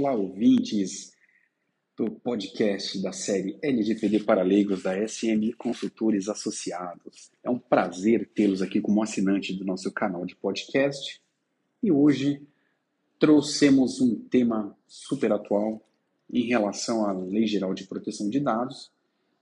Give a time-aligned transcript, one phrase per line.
[0.00, 1.12] Olá, ouvintes
[1.96, 7.32] do podcast da série LGPD para Leigos da SMI Consultores Associados.
[7.42, 11.20] É um prazer tê-los aqui como assinante do nosso canal de podcast.
[11.82, 12.40] E hoje
[13.18, 15.84] trouxemos um tema super atual
[16.32, 18.92] em relação à Lei Geral de Proteção de Dados,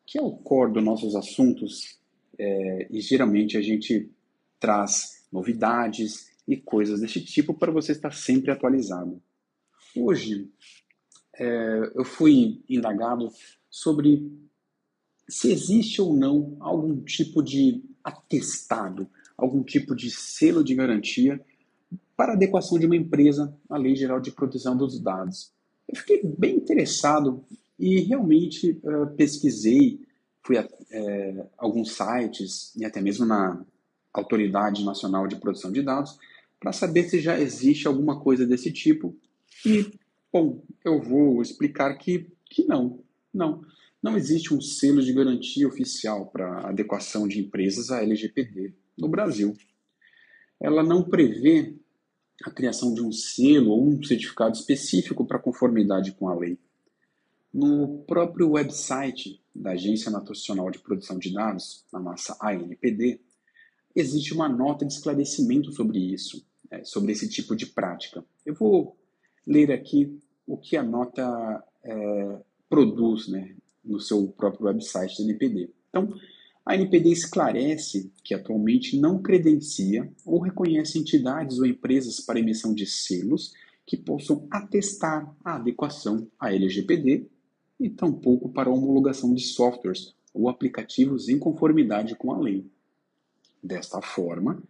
[0.07, 1.99] que é o core dos nossos assuntos
[2.39, 4.11] é, e geralmente a gente
[4.59, 9.21] traz novidades e coisas desse tipo para você estar sempre atualizado.
[9.97, 10.51] Hoje
[11.35, 13.31] é, eu fui indagado
[13.71, 14.31] sobre
[15.29, 21.45] se existe ou não algum tipo de atestado, algum tipo de selo de garantia
[22.17, 25.51] para adequação de uma empresa à Lei Geral de Proteção dos Dados.
[25.89, 27.45] Eu fiquei bem interessado
[27.79, 30.01] e realmente uh, pesquisei,
[30.43, 33.65] fui a é, alguns sites e até mesmo na
[34.13, 36.19] Autoridade Nacional de Proteção de Dados
[36.59, 39.15] para saber se já existe alguma coisa desse tipo.
[39.65, 39.91] E,
[40.33, 43.63] bom, eu vou explicar que, que não, não.
[44.03, 49.57] Não existe um selo de garantia oficial para adequação de empresas à LGPD no Brasil.
[50.61, 51.75] Ela não prevê
[52.45, 56.59] a criação de um selo ou um certificado específico para conformidade com a lei.
[57.53, 63.21] No próprio website da Agência Nacional de Proteção de Dados, a nossa ANPD,
[63.95, 68.23] existe uma nota de esclarecimento sobre isso, é, sobre esse tipo de prática.
[68.45, 68.97] Eu vou
[69.47, 72.39] ler aqui o que a nota é,
[72.69, 73.55] produz né,
[73.85, 75.71] no seu próprio website da NPD.
[75.89, 76.13] Então,
[76.65, 82.85] a NPD esclarece que atualmente não credencia ou reconhece entidades ou empresas para emissão de
[82.87, 83.53] selos
[83.87, 87.27] que possam atestar a adequação à LGPD
[87.79, 92.67] e tampouco para homologação de softwares ou aplicativos em conformidade com a lei.
[93.63, 94.61] Desta forma,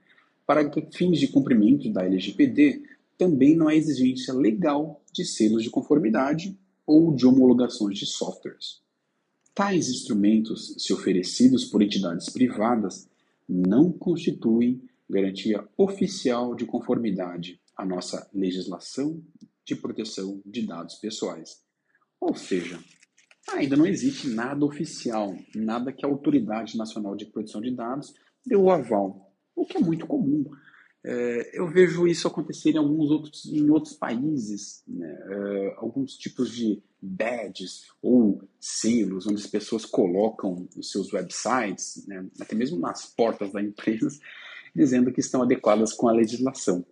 [0.46, 2.82] para fins de cumprimento da LGPD,
[3.16, 8.80] também não há exigência legal de selos de conformidade ou de homologações de softwares.
[9.54, 13.08] Tais instrumentos, se oferecidos por entidades privadas,
[13.48, 19.22] não constituem garantia oficial de conformidade à nossa legislação
[19.64, 21.62] de proteção de dados pessoais.
[22.20, 22.78] Ou seja,
[23.48, 28.56] ainda não existe nada oficial, nada que a Autoridade Nacional de Proteção de Dados dê
[28.56, 30.44] o aval, o que é muito comum.
[31.08, 35.16] É, eu vejo isso acontecer em alguns outros, em outros países, né?
[35.30, 42.26] é, alguns tipos de badges ou selos onde as pessoas colocam os seus websites, né,
[42.40, 44.18] até mesmo nas portas da empresa,
[44.74, 46.84] dizendo que estão adequadas com a legislação.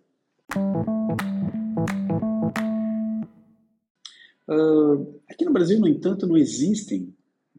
[4.47, 7.13] Uh, aqui no Brasil, no entanto, não existem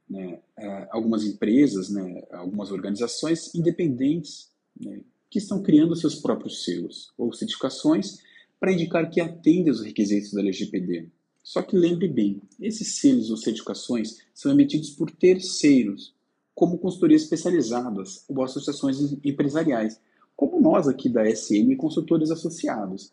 [0.09, 4.51] né, uh, algumas empresas, né, algumas organizações independentes
[4.81, 5.03] né,
[5.37, 8.23] que estão criando seus próprios selos ou certificações
[8.59, 11.11] para indicar que atendem aos requisitos da LGPD.
[11.43, 16.15] Só que lembre bem, esses selos ou certificações são emitidos por terceiros,
[16.55, 20.01] como consultorias especializadas ou associações empresariais,
[20.35, 23.13] como nós aqui da SM consultores associados.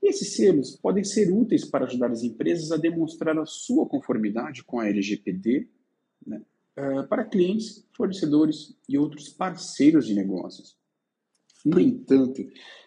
[0.00, 4.62] E esses selos podem ser úteis para ajudar as empresas a demonstrar a sua conformidade
[4.62, 5.66] com a LGPD
[6.24, 6.40] né,
[6.76, 10.80] eh, para clientes, fornecedores e outros parceiros de negócios.
[11.64, 12.44] No entanto,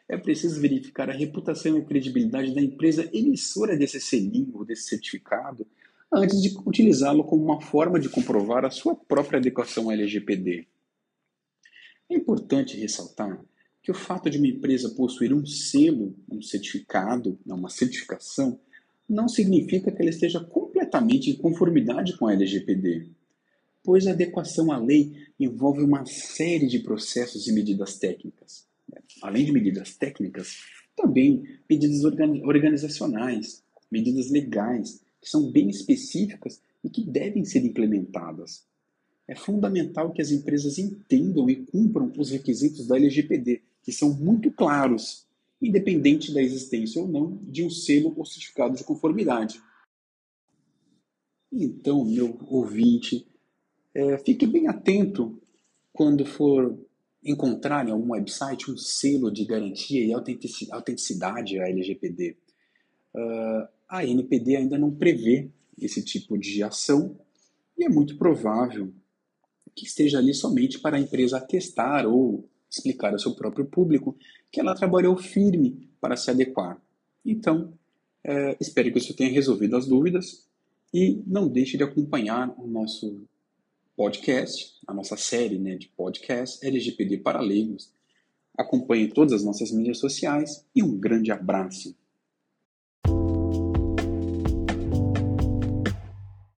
[0.07, 5.65] é preciso verificar a reputação e credibilidade da empresa emissora desse selinho ou desse certificado
[6.13, 10.67] antes de utilizá-lo como uma forma de comprovar a sua própria adequação ao LGPD.
[12.09, 13.43] É importante ressaltar
[13.81, 18.59] que o fato de uma empresa possuir um selo, um certificado, uma certificação,
[19.09, 23.09] não significa que ela esteja completamente em conformidade com a LGPD,
[23.83, 28.64] pois a adequação à lei envolve uma série de processos e medidas técnicas
[29.21, 30.59] além de medidas técnicas,
[30.95, 38.65] também medidas organizacionais, medidas legais, que são bem específicas e que devem ser implementadas.
[39.27, 44.51] É fundamental que as empresas entendam e cumpram os requisitos da LGPD, que são muito
[44.51, 45.25] claros,
[45.61, 49.59] independente da existência ou não de um selo ou certificado de conformidade.
[51.51, 53.27] Então, meu ouvinte,
[53.93, 55.41] é, fique bem atento
[55.91, 56.77] quando for
[57.25, 62.37] encontrar em algum website um selo de garantia e autenticidade à LGPD.
[63.13, 67.17] Uh, ah, a NPD ainda não prevê esse tipo de ação
[67.77, 68.93] e é muito provável
[69.75, 74.17] que esteja ali somente para a empresa atestar ou explicar ao seu próprio público
[74.51, 76.81] que ela trabalhou firme para se adequar.
[77.25, 77.73] Então,
[78.23, 80.47] é, espero que isso tenha resolvido as dúvidas
[80.93, 83.27] e não deixe de acompanhar o nosso
[83.95, 87.91] podcast, a nossa série né, de podcast LGPD para leigos.
[88.57, 91.95] Acompanhe todas as nossas mídias sociais e um grande abraço.